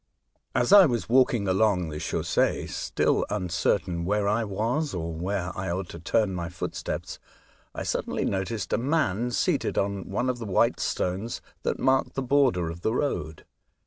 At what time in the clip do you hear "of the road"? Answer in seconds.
12.71-13.45